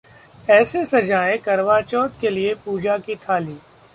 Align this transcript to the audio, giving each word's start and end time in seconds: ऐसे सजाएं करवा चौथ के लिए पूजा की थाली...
ऐसे 0.49 0.85
सजाएं 0.85 1.37
करवा 1.39 1.79
चौथ 1.81 2.19
के 2.21 2.29
लिए 2.29 2.55
पूजा 2.65 2.97
की 2.97 3.15
थाली... 3.15 3.57